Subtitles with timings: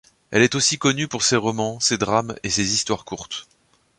[0.31, 3.45] Elle est aussi connue pour ses romans, ses drames, et ses histoires courtes.